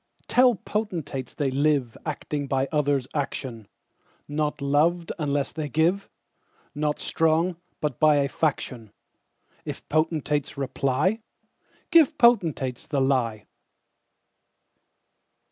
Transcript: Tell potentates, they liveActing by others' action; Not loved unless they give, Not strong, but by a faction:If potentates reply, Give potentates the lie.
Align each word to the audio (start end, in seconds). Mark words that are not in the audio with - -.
Tell 0.27 0.55
potentates, 0.55 1.35
they 1.35 1.51
liveActing 1.51 2.49
by 2.49 2.67
others' 2.71 3.07
action; 3.13 3.67
Not 4.27 4.59
loved 4.59 5.11
unless 5.19 5.51
they 5.51 5.69
give, 5.69 6.09
Not 6.73 6.99
strong, 6.99 7.57
but 7.81 7.99
by 7.99 8.15
a 8.15 8.27
faction:If 8.27 9.87
potentates 9.89 10.57
reply, 10.57 11.21
Give 11.91 12.17
potentates 12.17 12.87
the 12.87 12.99
lie. 12.99 13.45